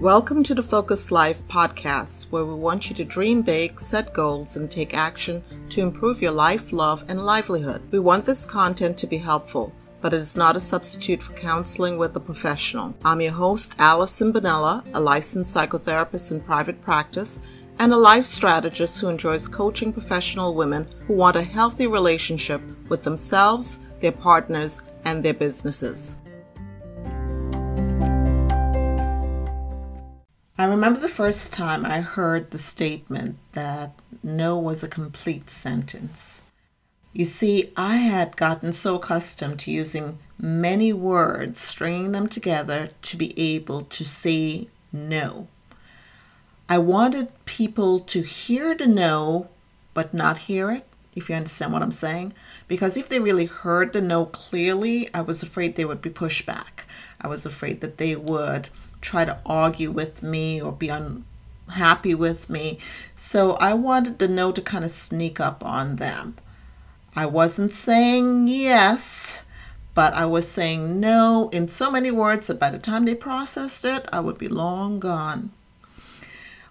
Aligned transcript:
Welcome 0.00 0.42
to 0.44 0.54
the 0.54 0.62
Focused 0.62 1.12
Life 1.12 1.46
podcast, 1.46 2.30
where 2.30 2.46
we 2.46 2.54
want 2.54 2.88
you 2.88 2.96
to 2.96 3.04
dream 3.04 3.42
big, 3.42 3.78
set 3.78 4.14
goals, 4.14 4.56
and 4.56 4.70
take 4.70 4.96
action 4.96 5.44
to 5.68 5.82
improve 5.82 6.22
your 6.22 6.32
life, 6.32 6.72
love, 6.72 7.04
and 7.08 7.22
livelihood. 7.22 7.82
We 7.90 7.98
want 7.98 8.24
this 8.24 8.46
content 8.46 8.96
to 8.96 9.06
be 9.06 9.18
helpful, 9.18 9.74
but 10.00 10.14
it 10.14 10.16
is 10.16 10.38
not 10.38 10.56
a 10.56 10.60
substitute 10.60 11.22
for 11.22 11.34
counseling 11.34 11.98
with 11.98 12.16
a 12.16 12.20
professional. 12.20 12.94
I'm 13.04 13.20
your 13.20 13.32
host, 13.32 13.76
Allison 13.78 14.32
Bonella, 14.32 14.82
a 14.94 15.00
licensed 15.00 15.54
psychotherapist 15.54 16.32
in 16.32 16.40
private 16.40 16.80
practice 16.80 17.38
and 17.78 17.92
a 17.92 17.98
life 17.98 18.24
strategist 18.24 19.02
who 19.02 19.08
enjoys 19.08 19.48
coaching 19.48 19.92
professional 19.92 20.54
women 20.54 20.88
who 21.06 21.12
want 21.12 21.36
a 21.36 21.42
healthy 21.42 21.86
relationship 21.86 22.62
with 22.88 23.02
themselves, 23.02 23.80
their 24.00 24.12
partners, 24.12 24.80
and 25.04 25.22
their 25.22 25.34
businesses. 25.34 26.16
I 30.60 30.64
remember 30.64 31.00
the 31.00 31.08
first 31.08 31.54
time 31.54 31.86
I 31.86 32.02
heard 32.02 32.50
the 32.50 32.58
statement 32.58 33.38
that 33.52 33.94
no 34.22 34.58
was 34.58 34.84
a 34.84 34.88
complete 34.88 35.48
sentence. 35.48 36.42
You 37.14 37.24
see, 37.24 37.72
I 37.78 37.96
had 37.96 38.36
gotten 38.36 38.74
so 38.74 38.96
accustomed 38.96 39.60
to 39.60 39.70
using 39.70 40.18
many 40.38 40.92
words, 40.92 41.62
stringing 41.62 42.12
them 42.12 42.28
together 42.28 42.90
to 43.00 43.16
be 43.16 43.32
able 43.40 43.84
to 43.84 44.04
say 44.04 44.68
no. 44.92 45.48
I 46.68 46.76
wanted 46.76 47.32
people 47.46 47.98
to 48.00 48.20
hear 48.20 48.74
the 48.74 48.86
no, 48.86 49.48
but 49.94 50.12
not 50.12 50.40
hear 50.40 50.70
it, 50.70 50.86
if 51.16 51.30
you 51.30 51.36
understand 51.36 51.72
what 51.72 51.82
I'm 51.82 51.90
saying. 51.90 52.34
Because 52.68 52.98
if 52.98 53.08
they 53.08 53.18
really 53.18 53.46
heard 53.46 53.94
the 53.94 54.02
no 54.02 54.26
clearly, 54.26 55.08
I 55.14 55.22
was 55.22 55.42
afraid 55.42 55.76
they 55.76 55.86
would 55.86 56.02
be 56.02 56.10
pushed 56.10 56.44
back. 56.44 56.84
I 57.18 57.28
was 57.28 57.46
afraid 57.46 57.80
that 57.80 57.96
they 57.96 58.14
would 58.14 58.68
try 59.00 59.24
to 59.24 59.38
argue 59.46 59.90
with 59.90 60.22
me 60.22 60.60
or 60.60 60.72
be 60.72 60.88
unhappy 60.88 62.14
with 62.14 62.50
me. 62.50 62.78
So 63.16 63.52
I 63.54 63.74
wanted 63.74 64.18
the 64.18 64.28
no 64.28 64.52
to 64.52 64.60
kind 64.60 64.84
of 64.84 64.90
sneak 64.90 65.40
up 65.40 65.64
on 65.64 65.96
them. 65.96 66.36
I 67.14 67.26
wasn't 67.26 67.72
saying 67.72 68.48
yes, 68.48 69.44
but 69.94 70.14
I 70.14 70.26
was 70.26 70.48
saying 70.48 71.00
no 71.00 71.50
in 71.52 71.68
so 71.68 71.90
many 71.90 72.10
words 72.10 72.46
that 72.46 72.60
by 72.60 72.70
the 72.70 72.78
time 72.78 73.04
they 73.04 73.14
processed 73.14 73.84
it, 73.84 74.08
I 74.12 74.20
would 74.20 74.38
be 74.38 74.48
long 74.48 75.00
gone. 75.00 75.50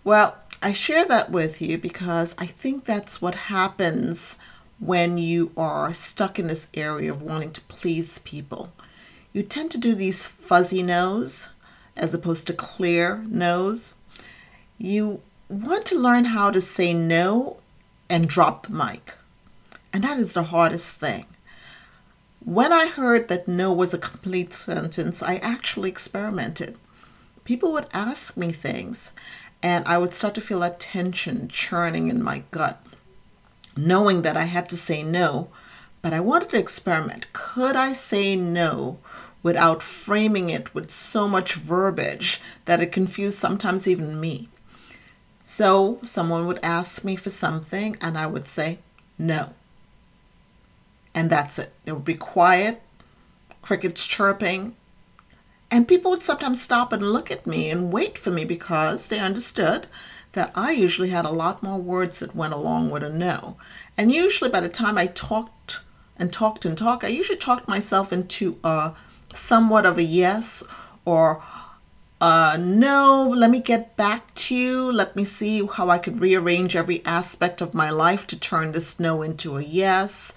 Well, 0.03 0.37
I 0.61 0.71
share 0.71 1.05
that 1.05 1.29
with 1.31 1.61
you 1.61 1.77
because 1.77 2.35
I 2.37 2.45
think 2.45 2.85
that's 2.85 3.21
what 3.21 3.35
happens 3.35 4.37
when 4.79 5.17
you 5.17 5.51
are 5.57 5.93
stuck 5.93 6.39
in 6.39 6.47
this 6.47 6.69
area 6.73 7.11
of 7.11 7.21
wanting 7.21 7.51
to 7.51 7.61
please 7.61 8.19
people. 8.19 8.71
You 9.33 9.43
tend 9.43 9.71
to 9.71 9.77
do 9.77 9.93
these 9.93 10.25
fuzzy 10.25 10.81
no's 10.81 11.49
as 11.99 12.13
opposed 12.13 12.47
to 12.47 12.53
clear 12.53 13.23
no's. 13.27 13.93
You 14.77 15.21
want 15.49 15.85
to 15.87 15.99
learn 15.99 16.25
how 16.25 16.51
to 16.51 16.61
say 16.61 16.93
no 16.93 17.57
and 18.09 18.27
drop 18.27 18.65
the 18.65 18.73
mic. 18.73 19.15
And 19.93 20.03
that 20.03 20.17
is 20.17 20.33
the 20.33 20.43
hardest 20.43 20.99
thing. 20.99 21.25
When 22.43 22.71
I 22.71 22.87
heard 22.87 23.27
that 23.27 23.47
no 23.47 23.73
was 23.73 23.93
a 23.93 23.97
complete 23.97 24.53
sentence, 24.53 25.21
I 25.21 25.35
actually 25.35 25.89
experimented. 25.89 26.77
People 27.43 27.71
would 27.73 27.87
ask 27.93 28.37
me 28.37 28.51
things, 28.51 29.11
and 29.61 29.85
I 29.85 29.97
would 29.97 30.13
start 30.13 30.35
to 30.35 30.41
feel 30.41 30.61
that 30.61 30.79
tension 30.79 31.47
churning 31.47 32.07
in 32.07 32.23
my 32.23 32.43
gut, 32.51 32.81
knowing 33.75 34.21
that 34.21 34.37
I 34.37 34.45
had 34.45 34.69
to 34.69 34.77
say 34.77 35.03
no. 35.03 35.49
But 36.01 36.13
I 36.13 36.21
wanted 36.21 36.49
to 36.51 36.57
experiment. 36.57 37.31
Could 37.33 37.75
I 37.75 37.91
say 37.91 38.35
no 38.35 38.99
without 39.41 39.81
framing 39.81 40.49
it 40.49 40.73
with 40.73 40.91
so 40.91 41.27
much 41.27 41.55
verbiage 41.55 42.41
that 42.65 42.81
it 42.81 42.91
confused 42.91 43.37
sometimes 43.37 43.87
even 43.87 44.19
me. 44.19 44.49
So 45.43 45.99
someone 46.03 46.45
would 46.47 46.59
ask 46.61 47.03
me 47.03 47.15
for 47.15 47.29
something 47.29 47.97
and 48.01 48.17
I 48.17 48.27
would 48.27 48.47
say 48.47 48.79
no. 49.17 49.53
And 51.15 51.29
that's 51.29 51.57
it. 51.57 51.73
It 51.85 51.93
would 51.93 52.05
be 52.05 52.15
quiet, 52.15 52.81
crickets 53.61 54.05
chirping, 54.05 54.75
and 55.71 55.87
people 55.87 56.11
would 56.11 56.23
sometimes 56.23 56.61
stop 56.61 56.91
and 56.93 57.11
look 57.13 57.29
at 57.29 57.45
me 57.45 57.69
and 57.69 57.93
wait 57.93 58.17
for 58.17 58.31
me 58.31 58.43
because 58.43 59.07
they 59.07 59.19
understood 59.19 59.87
that 60.33 60.51
I 60.55 60.71
usually 60.71 61.09
had 61.09 61.25
a 61.25 61.31
lot 61.31 61.63
more 61.63 61.79
words 61.79 62.19
that 62.19 62.35
went 62.35 62.53
along 62.53 62.89
with 62.89 63.03
a 63.03 63.09
no. 63.09 63.57
And 63.97 64.11
usually 64.11 64.49
by 64.49 64.61
the 64.61 64.69
time 64.69 64.97
I 64.97 65.07
talked 65.07 65.79
and 66.17 66.31
talked 66.31 66.65
and 66.65 66.77
talked, 66.77 67.03
I 67.03 67.07
usually 67.07 67.37
talked 67.37 67.67
myself 67.67 68.11
into 68.11 68.57
a 68.63 68.93
somewhat 69.31 69.85
of 69.85 69.97
a 69.97 70.03
yes 70.03 70.63
or 71.05 71.41
uh, 72.21 72.57
no, 72.59 73.33
let 73.33 73.49
me 73.49 73.61
get 73.61 73.95
back 73.95 74.33
to 74.35 74.53
you. 74.53 74.91
Let 74.91 75.15
me 75.15 75.23
see 75.23 75.65
how 75.65 75.89
I 75.89 75.97
could 75.97 76.19
rearrange 76.19 76.75
every 76.75 77.05
aspect 77.05 77.61
of 77.61 77.73
my 77.73 77.89
life 77.89 78.27
to 78.27 78.39
turn 78.39 78.73
this 78.73 78.99
no 78.99 79.21
into 79.21 79.57
a 79.57 79.63
yes. 79.63 80.33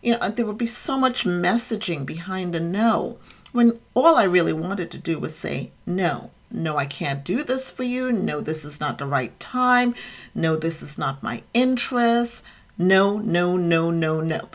You 0.00 0.16
know, 0.16 0.28
there 0.28 0.46
would 0.46 0.58
be 0.58 0.66
so 0.66 0.96
much 0.96 1.24
messaging 1.24 2.06
behind 2.06 2.54
a 2.54 2.60
no 2.60 3.18
when 3.50 3.80
all 3.94 4.16
I 4.16 4.24
really 4.24 4.52
wanted 4.52 4.90
to 4.92 4.98
do 4.98 5.18
was 5.18 5.36
say 5.36 5.72
no. 5.86 6.30
No, 6.52 6.76
I 6.76 6.86
can't 6.86 7.24
do 7.24 7.42
this 7.42 7.72
for 7.72 7.82
you. 7.82 8.12
No, 8.12 8.40
this 8.40 8.64
is 8.64 8.78
not 8.78 8.98
the 8.98 9.06
right 9.06 9.38
time. 9.40 9.94
No, 10.36 10.54
this 10.54 10.82
is 10.82 10.96
not 10.96 11.22
my 11.22 11.42
interest. 11.52 12.44
No, 12.78 13.18
no, 13.18 13.56
no, 13.56 13.90
no, 13.90 14.20
no. 14.20 14.50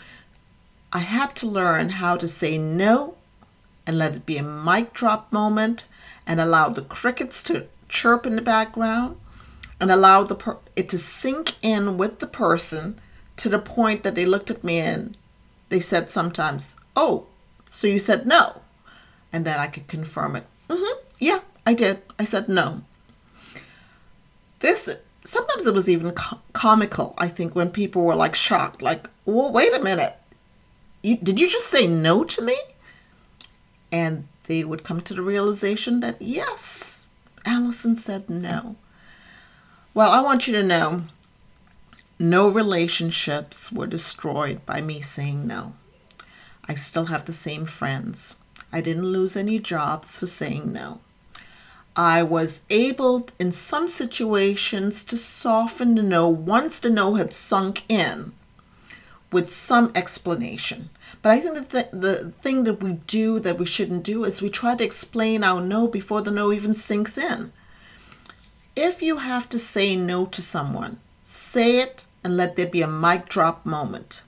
I 0.94 1.00
had 1.00 1.36
to 1.38 1.48
learn 1.48 1.90
how 1.90 2.16
to 2.16 2.28
say 2.28 2.58
no 2.58 3.16
and 3.90 3.98
let 3.98 4.14
it 4.14 4.24
be 4.24 4.38
a 4.38 4.44
mic 4.44 4.94
drop 4.94 5.34
moment 5.34 5.88
and 6.28 6.40
allow 6.40 6.70
the 6.70 6.84
crickets 6.84 7.42
to 7.42 7.66
chirp 7.88 8.24
in 8.24 8.36
the 8.36 8.42
background 8.56 9.18
and 9.80 9.90
allow 9.90 10.22
the 10.22 10.36
per- 10.36 10.60
it 10.76 10.88
to 10.90 11.00
sink 11.00 11.56
in 11.64 11.98
with 11.98 12.20
the 12.20 12.28
person 12.28 13.00
to 13.36 13.50
the 13.50 13.58
point 13.58 14.04
that 14.04 14.14
they 14.14 14.28
looked 14.28 14.52
at 14.52 14.64
me 14.64 14.78
and 14.78 15.18
they 15.70 15.80
said 15.80 16.08
sometimes, 16.08 16.76
"Oh, 16.96 17.26
so 17.72 17.88
you 17.88 17.98
said 17.98 18.28
no," 18.28 18.62
and 19.34 19.44
then 19.44 19.60
I 19.60 19.66
could 19.66 19.88
confirm 19.88 20.36
it. 20.36 20.46
Mm-hmm, 20.68 21.00
yeah, 21.20 21.40
I 21.66 21.74
did. 21.74 22.04
I 22.20 22.26
said 22.26 22.48
no. 22.48 22.84
This 24.60 24.88
sometimes 25.26 25.66
it 25.66 25.74
was 25.74 25.90
even 25.90 26.12
co- 26.12 26.42
comical. 26.54 27.16
I 27.18 27.28
think 27.28 27.56
when 27.56 27.72
people 27.72 28.04
were 28.04 28.14
like 28.14 28.36
shocked, 28.36 28.84
like, 28.84 29.10
"Well, 29.26 29.52
wait 29.52 29.74
a 29.74 29.80
minute, 29.80 30.16
you, 31.02 31.18
did 31.18 31.40
you 31.40 31.50
just 31.50 31.70
say 31.70 31.88
no 31.88 32.24
to 32.24 32.44
me?" 32.44 32.56
And 33.92 34.28
they 34.44 34.64
would 34.64 34.84
come 34.84 35.02
to 35.02 35.14
the 35.14 35.22
realization 35.22 36.00
that 36.00 36.22
yes, 36.22 37.08
Allison 37.46 37.96
said 37.96 38.30
no. 38.30 38.76
Well, 39.94 40.12
I 40.12 40.22
want 40.22 40.48
you 40.48 40.54
to 40.54 40.64
know 40.64 41.04
no 42.18 42.50
relationships 42.50 43.72
were 43.72 43.88
destroyed 43.88 44.66
by 44.66 44.82
me 44.82 45.02
saying 45.02 45.48
no. 45.48 45.74
I 46.68 46.76
still 46.76 47.06
have 47.06 47.26
the 47.26 47.34
same 47.34 47.66
friends. 47.66 48.36
I 48.72 48.82
didn't 48.82 49.08
lose 49.08 49.36
any 49.36 49.58
jobs 49.60 50.20
for 50.20 50.28
saying 50.28 50.72
no. 50.72 51.02
I 51.96 52.22
was 52.24 52.62
able, 52.70 53.28
in 53.40 53.52
some 53.52 53.88
situations, 53.88 55.04
to 55.06 55.18
soften 55.18 55.96
the 55.96 56.04
no 56.04 56.30
once 56.30 56.80
the 56.80 56.90
no 56.90 57.16
had 57.16 57.34
sunk 57.34 57.84
in 57.90 58.34
with 59.32 59.50
some 59.50 59.92
explanation. 59.96 60.90
But 61.22 61.32
I 61.32 61.40
think 61.40 61.70
that 61.70 61.92
the, 61.92 62.34
thing 62.42 62.64
that 62.64 62.82
we 62.82 62.94
do 62.94 63.40
that 63.40 63.58
we 63.58 63.66
shouldn't 63.66 64.04
do 64.04 64.24
is 64.24 64.42
we 64.42 64.50
try 64.50 64.76
to 64.76 64.84
explain 64.84 65.44
our 65.44 65.62
no 65.62 65.88
before 65.88 66.22
the 66.22 66.32
no 66.32 66.52
even 66.52 66.76
sinks 66.76 67.18
in. 67.18 67.52
If 68.76 69.02
you 69.02 69.18
have 69.18 69.50
to 69.50 69.60
say 69.60 69.96
no 69.96 70.26
to 70.28 70.42
someone, 70.42 71.00
say 71.24 71.80
it 71.80 72.06
and 72.24 72.38
let 72.38 72.56
there 72.56 72.68
be 72.68 72.82
a 72.82 72.88
mic 72.88 73.30
drop 73.30 73.66
moment. 73.66 74.24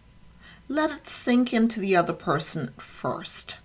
Let 0.68 0.92
it 0.92 1.08
sink 1.08 1.54
into 1.54 1.80
the 1.80 1.96
other 1.96 2.14
person 2.14 2.72
first. 2.78 3.58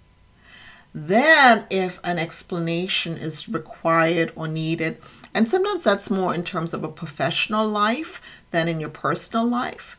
Then, 0.94 1.66
if 1.68 2.00
an 2.02 2.18
explanation 2.18 3.18
is 3.18 3.48
required 3.48 4.32
or 4.34 4.48
needed, 4.48 4.96
and 5.34 5.46
sometimes 5.46 5.84
that's 5.84 6.10
more 6.10 6.34
in 6.34 6.42
terms 6.42 6.72
of 6.72 6.82
a 6.82 6.88
professional 6.88 7.68
life 7.68 8.42
than 8.50 8.66
in 8.66 8.80
your 8.80 8.88
personal 8.88 9.46
life, 9.46 9.98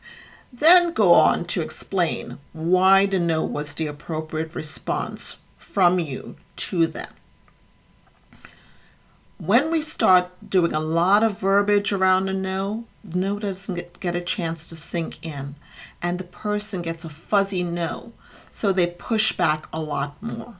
then 0.52 0.92
go 0.92 1.12
on 1.12 1.44
to 1.44 1.60
explain 1.60 2.38
why 2.52 3.06
the 3.06 3.18
no 3.18 3.44
was 3.44 3.74
the 3.74 3.86
appropriate 3.86 4.54
response 4.54 5.38
from 5.56 5.98
you 5.98 6.36
to 6.56 6.86
them. 6.86 7.12
When 9.38 9.70
we 9.70 9.82
start 9.82 10.30
doing 10.48 10.72
a 10.72 10.80
lot 10.80 11.22
of 11.22 11.38
verbiage 11.38 11.92
around 11.92 12.28
a 12.28 12.34
no, 12.34 12.84
no 13.04 13.38
doesn't 13.38 14.00
get 14.00 14.16
a 14.16 14.20
chance 14.20 14.68
to 14.68 14.76
sink 14.76 15.24
in, 15.24 15.54
and 16.02 16.18
the 16.18 16.24
person 16.24 16.82
gets 16.82 17.04
a 17.04 17.08
fuzzy 17.08 17.62
no, 17.62 18.12
so 18.50 18.72
they 18.72 18.86
push 18.86 19.32
back 19.32 19.68
a 19.72 19.80
lot 19.80 20.20
more. 20.20 20.56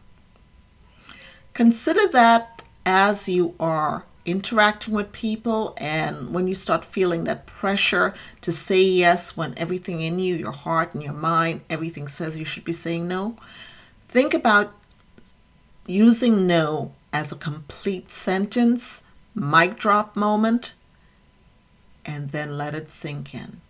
Consider 1.55 2.07
that 2.09 2.63
as 2.87 3.29
you 3.29 3.57
are 3.59 4.05
interacting 4.29 4.95
with 4.95 5.13
people 5.13 5.75
and 5.79 6.35
when 6.35 6.47
you 6.47 6.55
start 6.55 6.85
feeling 6.85 7.25
that 7.25 7.47
pressure 7.47 8.15
to 8.43 8.53
say 8.53 8.83
yes 8.83 9.37
when 9.37 9.55
everything 9.57 10.01
in 10.03 10.19
you, 10.19 10.35
your 10.35 10.53
heart 10.53 10.95
and 10.95 11.03
your 11.03 11.15
mind, 11.15 11.63
everything 11.71 12.07
says 12.09 12.39
you 12.39 12.45
should 12.45 12.65
be 12.65 12.73
saying 12.73 13.09
no, 13.09 13.37
think 14.09 14.35
about 14.35 14.73
using 15.87 16.47
no 16.47 16.93
as 17.13 17.33
a 17.33 17.37
complete 17.37 18.11
sentence 18.11 19.03
mic 19.35 19.77
drop 19.77 20.17
moment, 20.17 20.75
and 22.05 22.31
then 22.31 22.59
let 22.59 22.75
it 22.75 22.91
sink 22.91 23.35
in. 23.35 23.61